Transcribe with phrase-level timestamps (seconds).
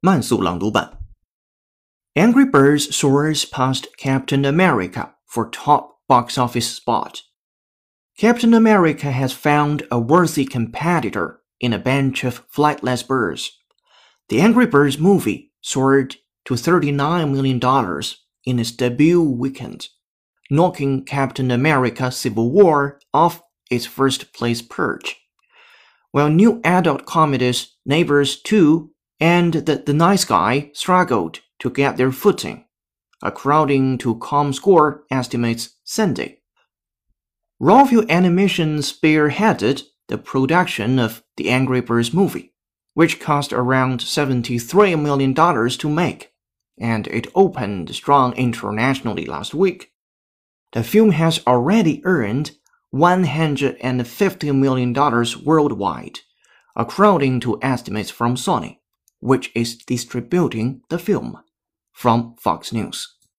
[0.00, 0.98] 慢速朗读版。
[2.14, 7.22] Angry Birds soars past Captain America for top box office spot.
[8.18, 13.50] Captain America has found a worthy competitor in a bunch of flightless birds.
[14.28, 17.60] The Angry Birds movie soared to $39 million
[18.44, 19.88] in its debut weekend,
[20.50, 23.40] knocking Captain America Civil War off
[23.70, 25.16] its first place perch.
[26.10, 32.11] While new adult comedies Neighbors 2 and The, the Nice Guy struggled to get their
[32.11, 32.65] footing,
[33.21, 36.39] according to ComScore estimates Sunday.
[37.61, 42.53] Rovio Animation spearheaded the production of the Angry Birds movie,
[42.93, 46.31] which cost around $73 million to make,
[46.79, 49.91] and it opened strong internationally last week.
[50.73, 52.51] The film has already earned
[52.93, 54.93] $150 million
[55.43, 56.19] worldwide,
[56.75, 58.77] according to estimates from Sony,
[59.27, 61.37] which is distributing the film
[61.91, 63.16] from Fox News.